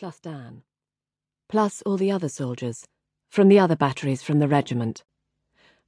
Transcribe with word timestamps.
plus 0.00 0.18
Dan, 0.18 0.62
plus 1.46 1.82
all 1.82 1.98
the 1.98 2.10
other 2.10 2.30
soldiers 2.30 2.86
from 3.28 3.48
the 3.48 3.58
other 3.58 3.76
batteries 3.76 4.22
from 4.22 4.38
the 4.38 4.48
regiment. 4.48 5.04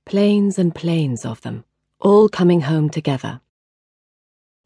Planes 0.04 0.58
and 0.58 0.74
planes 0.74 1.24
of 1.24 1.40
them, 1.40 1.64
all 1.98 2.28
coming 2.28 2.60
home 2.60 2.90
together. 2.90 3.40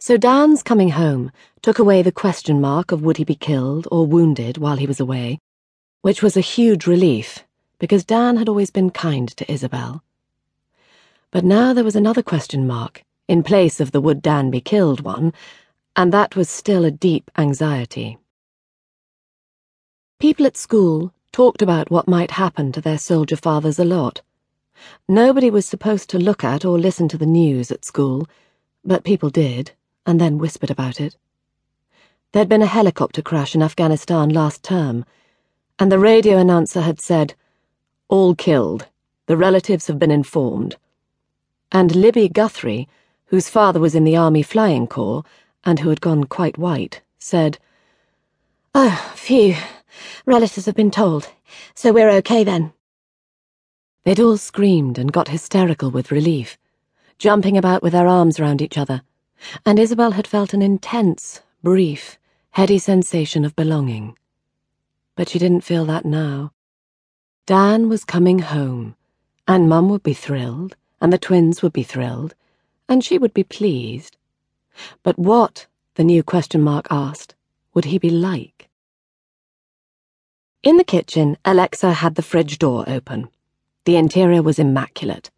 So 0.00 0.16
Dan's 0.16 0.64
coming 0.64 0.88
home 0.88 1.30
took 1.62 1.78
away 1.78 2.02
the 2.02 2.10
question 2.10 2.60
mark 2.60 2.90
of 2.90 3.02
would 3.02 3.18
he 3.18 3.24
be 3.24 3.36
killed 3.36 3.86
or 3.92 4.04
wounded 4.04 4.58
while 4.58 4.78
he 4.78 4.86
was 4.88 4.98
away, 4.98 5.38
which 6.02 6.24
was 6.24 6.36
a 6.36 6.40
huge 6.40 6.88
relief 6.88 7.44
because 7.78 8.04
Dan 8.04 8.38
had 8.38 8.48
always 8.48 8.72
been 8.72 8.90
kind 8.90 9.28
to 9.28 9.48
Isabel. 9.48 10.02
But 11.30 11.44
now 11.44 11.72
there 11.72 11.84
was 11.84 11.94
another 11.94 12.24
question 12.24 12.66
mark 12.66 13.04
in 13.28 13.44
place 13.44 13.78
of 13.78 13.92
the 13.92 14.00
would 14.00 14.22
Dan 14.22 14.50
be 14.50 14.60
killed 14.60 15.02
one, 15.02 15.32
and 15.94 16.12
that 16.12 16.34
was 16.34 16.48
still 16.50 16.84
a 16.84 16.90
deep 16.90 17.30
anxiety. 17.38 18.18
People 20.18 20.46
at 20.46 20.56
school 20.56 21.12
talked 21.30 21.60
about 21.60 21.90
what 21.90 22.08
might 22.08 22.30
happen 22.30 22.72
to 22.72 22.80
their 22.80 22.96
soldier 22.96 23.36
fathers 23.36 23.78
a 23.78 23.84
lot. 23.84 24.22
Nobody 25.06 25.50
was 25.50 25.66
supposed 25.66 26.08
to 26.08 26.18
look 26.18 26.42
at 26.42 26.64
or 26.64 26.78
listen 26.78 27.06
to 27.08 27.18
the 27.18 27.26
news 27.26 27.70
at 27.70 27.84
school, 27.84 28.26
but 28.82 29.04
people 29.04 29.28
did, 29.28 29.72
and 30.06 30.18
then 30.18 30.38
whispered 30.38 30.70
about 30.70 31.02
it. 31.02 31.18
There'd 32.32 32.48
been 32.48 32.62
a 32.62 32.66
helicopter 32.66 33.20
crash 33.20 33.54
in 33.54 33.62
Afghanistan 33.62 34.30
last 34.30 34.62
term, 34.62 35.04
and 35.78 35.92
the 35.92 35.98
radio 35.98 36.38
announcer 36.38 36.80
had 36.80 36.98
said, 36.98 37.34
All 38.08 38.34
killed. 38.34 38.86
The 39.26 39.36
relatives 39.36 39.86
have 39.86 39.98
been 39.98 40.10
informed. 40.10 40.76
And 41.70 41.94
Libby 41.94 42.30
Guthrie, 42.30 42.88
whose 43.26 43.50
father 43.50 43.80
was 43.80 43.94
in 43.94 44.04
the 44.04 44.16
Army 44.16 44.42
Flying 44.42 44.86
Corps 44.86 45.24
and 45.62 45.80
who 45.80 45.90
had 45.90 46.00
gone 46.00 46.24
quite 46.24 46.56
white, 46.56 47.02
said, 47.18 47.58
Oh, 48.74 49.12
phew. 49.14 49.56
Relatives 50.24 50.66
have 50.66 50.74
been 50.74 50.90
told, 50.90 51.28
so 51.74 51.92
we're 51.92 52.10
okay 52.10 52.44
then. 52.44 52.72
They'd 54.04 54.20
all 54.20 54.36
screamed 54.36 54.98
and 54.98 55.12
got 55.12 55.28
hysterical 55.28 55.90
with 55.90 56.10
relief, 56.10 56.58
jumping 57.18 57.56
about 57.56 57.82
with 57.82 57.92
their 57.92 58.06
arms 58.06 58.38
round 58.38 58.62
each 58.62 58.78
other, 58.78 59.02
and 59.64 59.78
Isabel 59.78 60.12
had 60.12 60.26
felt 60.26 60.54
an 60.54 60.62
intense, 60.62 61.42
brief, 61.62 62.18
heady 62.50 62.78
sensation 62.78 63.44
of 63.44 63.56
belonging. 63.56 64.16
But 65.14 65.28
she 65.28 65.38
didn't 65.38 65.64
feel 65.64 65.84
that 65.86 66.04
now. 66.04 66.52
Dan 67.46 67.88
was 67.88 68.04
coming 68.04 68.40
home, 68.40 68.96
and 69.46 69.68
Mum 69.68 69.88
would 69.88 70.02
be 70.02 70.14
thrilled, 70.14 70.76
and 71.00 71.12
the 71.12 71.18
twins 71.18 71.62
would 71.62 71.72
be 71.72 71.82
thrilled, 71.82 72.34
and 72.88 73.04
she 73.04 73.18
would 73.18 73.34
be 73.34 73.44
pleased. 73.44 74.16
But 75.02 75.18
what, 75.18 75.66
the 75.94 76.04
new 76.04 76.22
question 76.22 76.62
mark 76.62 76.86
asked, 76.90 77.34
would 77.72 77.86
he 77.86 77.98
be 77.98 78.10
like? 78.10 78.55
In 80.66 80.78
the 80.78 80.82
kitchen, 80.82 81.38
Alexa 81.44 81.92
had 81.92 82.16
the 82.16 82.22
fridge 82.22 82.58
door 82.58 82.82
open. 82.88 83.28
The 83.84 83.94
interior 83.94 84.42
was 84.42 84.58
immaculate. 84.58 85.30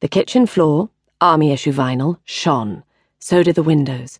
The 0.00 0.08
kitchen 0.08 0.46
floor, 0.46 0.88
army 1.20 1.52
issue 1.52 1.74
vinyl, 1.74 2.20
shone. 2.24 2.82
So 3.18 3.42
did 3.42 3.54
the 3.54 3.62
windows. 3.62 4.18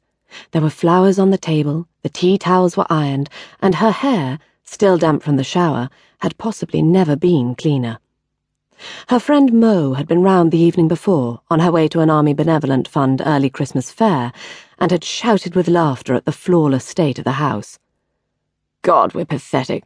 There 0.50 0.60
were 0.60 0.68
flowers 0.68 1.18
on 1.18 1.30
the 1.30 1.38
table, 1.38 1.88
the 2.02 2.10
tea 2.10 2.36
towels 2.36 2.76
were 2.76 2.84
ironed, 2.90 3.30
and 3.62 3.76
her 3.76 3.92
hair, 3.92 4.40
still 4.62 4.98
damp 4.98 5.22
from 5.22 5.36
the 5.36 5.42
shower, 5.42 5.88
had 6.18 6.36
possibly 6.36 6.82
never 6.82 7.16
been 7.16 7.54
cleaner. 7.54 7.98
Her 9.08 9.20
friend 9.20 9.54
Mo 9.54 9.94
had 9.94 10.06
been 10.06 10.22
round 10.22 10.52
the 10.52 10.58
evening 10.58 10.86
before, 10.86 11.40
on 11.48 11.60
her 11.60 11.72
way 11.72 11.88
to 11.88 12.00
an 12.00 12.10
Army 12.10 12.34
Benevolent 12.34 12.86
Fund 12.86 13.22
early 13.24 13.48
Christmas 13.48 13.90
fair, 13.90 14.34
and 14.78 14.90
had 14.90 15.02
shouted 15.02 15.54
with 15.54 15.66
laughter 15.66 16.12
at 16.12 16.26
the 16.26 16.30
flawless 16.30 16.84
state 16.84 17.18
of 17.18 17.24
the 17.24 17.40
house. 17.40 17.78
God, 18.82 19.14
we're 19.14 19.24
pathetic. 19.24 19.84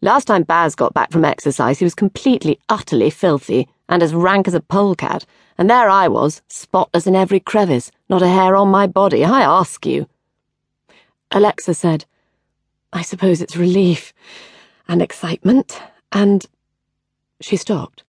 Last 0.00 0.26
time 0.26 0.42
Baz 0.42 0.74
got 0.74 0.94
back 0.94 1.10
from 1.10 1.24
exercise, 1.24 1.78
he 1.78 1.84
was 1.84 1.94
completely, 1.94 2.58
utterly 2.68 3.10
filthy, 3.10 3.68
and 3.88 4.02
as 4.02 4.14
rank 4.14 4.46
as 4.46 4.54
a 4.54 4.60
polecat, 4.60 5.24
and 5.58 5.70
there 5.70 5.88
I 5.88 6.08
was, 6.08 6.42
spotless 6.48 7.06
in 7.06 7.16
every 7.16 7.40
crevice, 7.40 7.90
not 8.08 8.22
a 8.22 8.28
hair 8.28 8.56
on 8.56 8.68
my 8.68 8.86
body, 8.86 9.24
I 9.24 9.42
ask 9.42 9.86
you. 9.86 10.08
Alexa 11.30 11.74
said, 11.74 12.04
I 12.92 13.02
suppose 13.02 13.40
it's 13.40 13.56
relief, 13.56 14.12
and 14.88 15.02
excitement, 15.02 15.80
and. 16.12 16.46
She 17.40 17.56
stopped. 17.56 18.04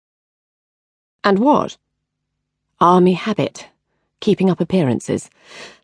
And 1.22 1.38
what? 1.38 1.78
Army 2.80 3.14
habit, 3.14 3.68
keeping 4.20 4.50
up 4.50 4.60
appearances, 4.60 5.30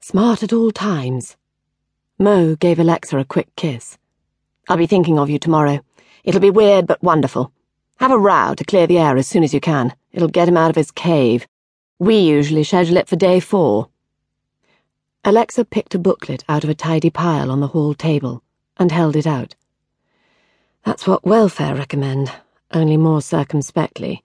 smart 0.00 0.42
at 0.42 0.52
all 0.52 0.70
times. 0.70 1.36
Mo 2.18 2.56
gave 2.56 2.78
Alexa 2.78 3.16
a 3.16 3.24
quick 3.24 3.48
kiss. 3.56 3.96
I'll 4.70 4.76
be 4.76 4.86
thinking 4.86 5.18
of 5.18 5.28
you 5.28 5.40
tomorrow. 5.40 5.80
It'll 6.22 6.40
be 6.40 6.48
weird 6.48 6.86
but 6.86 7.02
wonderful. 7.02 7.52
Have 7.96 8.12
a 8.12 8.18
row 8.18 8.54
to 8.56 8.64
clear 8.64 8.86
the 8.86 8.98
air 8.98 9.16
as 9.16 9.26
soon 9.26 9.42
as 9.42 9.52
you 9.52 9.60
can. 9.60 9.92
It'll 10.12 10.28
get 10.28 10.46
him 10.46 10.56
out 10.56 10.70
of 10.70 10.76
his 10.76 10.92
cave. 10.92 11.48
We 11.98 12.20
usually 12.20 12.62
schedule 12.62 12.96
it 12.96 13.08
for 13.08 13.16
day 13.16 13.40
four. 13.40 13.88
Alexa 15.24 15.64
picked 15.64 15.96
a 15.96 15.98
booklet 15.98 16.44
out 16.48 16.62
of 16.62 16.70
a 16.70 16.76
tidy 16.76 17.10
pile 17.10 17.50
on 17.50 17.58
the 17.58 17.66
hall 17.66 17.94
table 17.94 18.44
and 18.76 18.92
held 18.92 19.16
it 19.16 19.26
out. 19.26 19.56
That's 20.84 21.04
what 21.04 21.26
welfare 21.26 21.74
recommend, 21.74 22.30
only 22.72 22.96
more 22.96 23.22
circumspectly. 23.22 24.22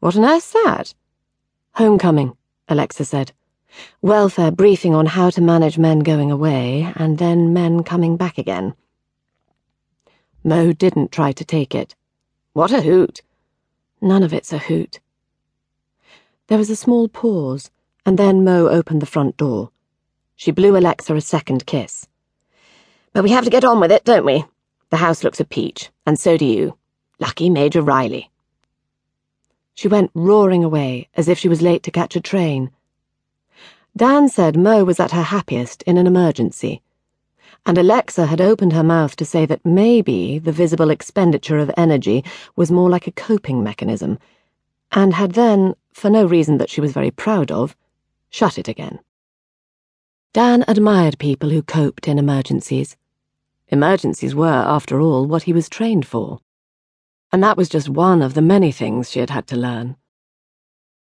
What 0.00 0.14
on 0.14 0.26
earth's 0.26 0.52
that? 0.52 0.92
Homecoming, 1.76 2.36
Alexa 2.68 3.06
said. 3.06 3.32
Welfare 4.02 4.50
briefing 4.50 4.94
on 4.94 5.06
how 5.06 5.30
to 5.30 5.40
manage 5.40 5.78
men 5.78 6.00
going 6.00 6.30
away 6.30 6.92
and 6.96 7.16
then 7.16 7.54
men 7.54 7.82
coming 7.82 8.18
back 8.18 8.36
again. 8.36 8.74
Mo 10.44 10.72
didn't 10.72 11.10
try 11.10 11.32
to 11.32 11.44
take 11.44 11.74
it. 11.74 11.96
What 12.52 12.72
a 12.72 12.82
hoot! 12.82 13.22
None 14.00 14.22
of 14.22 14.32
it's 14.32 14.52
a 14.52 14.58
hoot. 14.58 15.00
There 16.46 16.58
was 16.58 16.70
a 16.70 16.76
small 16.76 17.08
pause, 17.08 17.70
and 18.06 18.16
then 18.16 18.44
Mo 18.44 18.68
opened 18.68 19.02
the 19.02 19.06
front 19.06 19.36
door. 19.36 19.70
She 20.36 20.52
blew 20.52 20.76
Alexa 20.76 21.14
a 21.14 21.20
second 21.20 21.66
kiss. 21.66 22.06
But 23.12 23.24
we 23.24 23.30
have 23.30 23.44
to 23.44 23.50
get 23.50 23.64
on 23.64 23.80
with 23.80 23.90
it, 23.90 24.04
don't 24.04 24.24
we? 24.24 24.44
The 24.90 24.98
house 24.98 25.24
looks 25.24 25.40
a 25.40 25.44
peach, 25.44 25.90
and 26.06 26.18
so 26.18 26.36
do 26.36 26.44
you. 26.44 26.78
Lucky 27.18 27.50
Major 27.50 27.82
Riley. 27.82 28.30
She 29.74 29.88
went 29.88 30.12
roaring 30.14 30.62
away 30.62 31.08
as 31.14 31.28
if 31.28 31.38
she 31.38 31.48
was 31.48 31.62
late 31.62 31.82
to 31.82 31.90
catch 31.90 32.14
a 32.14 32.20
train. 32.20 32.70
Dan 33.96 34.28
said 34.28 34.56
Mo 34.56 34.84
was 34.84 35.00
at 35.00 35.10
her 35.10 35.22
happiest 35.22 35.82
in 35.82 35.98
an 35.98 36.06
emergency 36.06 36.80
and 37.68 37.76
Alexa 37.76 38.24
had 38.24 38.40
opened 38.40 38.72
her 38.72 38.82
mouth 38.82 39.14
to 39.14 39.26
say 39.26 39.44
that 39.44 39.64
maybe 39.64 40.38
the 40.38 40.50
visible 40.50 40.88
expenditure 40.88 41.58
of 41.58 41.70
energy 41.76 42.24
was 42.56 42.72
more 42.72 42.88
like 42.88 43.06
a 43.06 43.12
coping 43.12 43.62
mechanism, 43.62 44.18
and 44.92 45.12
had 45.12 45.32
then, 45.32 45.74
for 45.92 46.08
no 46.08 46.24
reason 46.24 46.56
that 46.56 46.70
she 46.70 46.80
was 46.80 46.94
very 46.94 47.10
proud 47.10 47.50
of, 47.50 47.76
shut 48.30 48.56
it 48.56 48.68
again. 48.68 49.00
Dan 50.32 50.64
admired 50.66 51.18
people 51.18 51.50
who 51.50 51.60
coped 51.60 52.08
in 52.08 52.18
emergencies. 52.18 52.96
Emergencies 53.68 54.34
were, 54.34 54.46
after 54.46 54.98
all, 54.98 55.26
what 55.26 55.42
he 55.42 55.52
was 55.52 55.68
trained 55.68 56.06
for. 56.06 56.38
And 57.30 57.42
that 57.42 57.58
was 57.58 57.68
just 57.68 57.90
one 57.90 58.22
of 58.22 58.32
the 58.32 58.40
many 58.40 58.72
things 58.72 59.10
she 59.10 59.20
had 59.20 59.28
had 59.28 59.46
to 59.48 59.56
learn. 59.56 59.96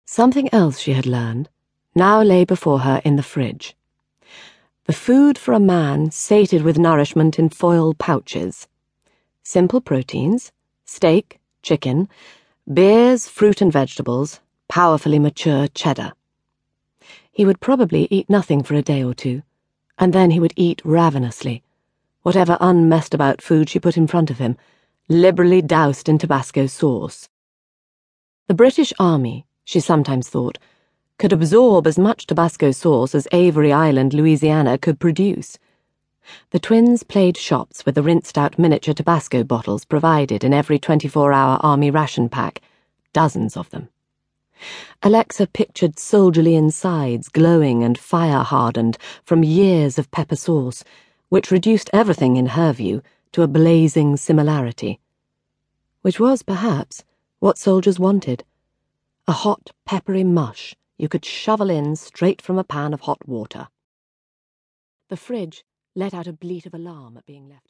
Something 0.06 0.48
else 0.54 0.78
she 0.78 0.94
had 0.94 1.04
learned 1.04 1.50
now 1.94 2.22
lay 2.22 2.46
before 2.46 2.78
her 2.78 3.02
in 3.04 3.16
the 3.16 3.22
fridge 3.22 3.76
the 4.86 4.92
food 4.92 5.36
for 5.36 5.52
a 5.52 5.58
man 5.58 6.12
sated 6.12 6.62
with 6.62 6.78
nourishment 6.78 7.40
in 7.40 7.48
foil 7.48 7.92
pouches. 7.92 8.68
Simple 9.42 9.80
proteins, 9.80 10.52
steak, 10.84 11.40
chicken, 11.60 12.08
beers, 12.72 13.26
fruit 13.26 13.60
and 13.60 13.72
vegetables, 13.72 14.38
powerfully 14.68 15.18
mature 15.18 15.66
cheddar. 15.68 16.12
He 17.32 17.44
would 17.44 17.60
probably 17.60 18.06
eat 18.12 18.30
nothing 18.30 18.62
for 18.62 18.74
a 18.74 18.82
day 18.82 19.02
or 19.02 19.12
two, 19.12 19.42
and 19.98 20.12
then 20.12 20.30
he 20.30 20.38
would 20.38 20.54
eat 20.54 20.80
ravenously, 20.84 21.64
whatever 22.22 22.56
unmessed 22.60 23.12
about 23.12 23.42
food 23.42 23.68
she 23.68 23.80
put 23.80 23.96
in 23.96 24.06
front 24.06 24.30
of 24.30 24.38
him, 24.38 24.56
liberally 25.08 25.62
doused 25.62 26.08
in 26.08 26.16
Tabasco 26.16 26.68
sauce. 26.68 27.28
The 28.46 28.54
British 28.54 28.92
Army, 29.00 29.46
she 29.64 29.80
sometimes 29.80 30.28
thought, 30.28 30.58
could 31.18 31.32
absorb 31.32 31.86
as 31.86 31.98
much 31.98 32.26
Tabasco 32.26 32.70
sauce 32.70 33.14
as 33.14 33.26
Avery 33.32 33.72
Island, 33.72 34.12
Louisiana 34.12 34.76
could 34.76 35.00
produce. 35.00 35.58
The 36.50 36.58
twins 36.58 37.02
played 37.02 37.38
shops 37.38 37.86
with 37.86 37.94
the 37.94 38.02
rinsed 38.02 38.36
out 38.36 38.58
miniature 38.58 38.92
Tabasco 38.92 39.42
bottles 39.42 39.86
provided 39.86 40.44
in 40.44 40.52
every 40.52 40.78
24 40.78 41.32
hour 41.32 41.58
army 41.62 41.90
ration 41.90 42.28
pack, 42.28 42.60
dozens 43.14 43.56
of 43.56 43.70
them. 43.70 43.88
Alexa 45.02 45.46
pictured 45.46 45.98
soldierly 45.98 46.54
insides 46.54 47.28
glowing 47.28 47.82
and 47.82 47.96
fire 47.96 48.42
hardened 48.42 48.98
from 49.24 49.42
years 49.42 49.98
of 49.98 50.10
pepper 50.10 50.36
sauce, 50.36 50.84
which 51.30 51.50
reduced 51.50 51.88
everything, 51.92 52.36
in 52.36 52.46
her 52.46 52.72
view, 52.72 53.02
to 53.32 53.42
a 53.42 53.48
blazing 53.48 54.16
similarity. 54.18 55.00
Which 56.02 56.20
was, 56.20 56.42
perhaps, 56.42 57.04
what 57.38 57.58
soldiers 57.58 57.98
wanted 57.98 58.44
a 59.28 59.32
hot, 59.32 59.72
peppery 59.84 60.22
mush 60.22 60.76
you 60.98 61.08
could 61.08 61.24
shovel 61.24 61.70
in 61.70 61.96
straight 61.96 62.40
from 62.40 62.58
a 62.58 62.64
pan 62.64 62.94
of 62.94 63.02
hot 63.02 63.26
water. 63.26 63.68
The 65.08 65.16
fridge 65.16 65.64
let 65.94 66.14
out 66.14 66.26
a 66.26 66.32
bleat 66.32 66.66
of 66.66 66.74
alarm 66.74 67.16
at 67.16 67.26
being 67.26 67.48
left. 67.48 67.62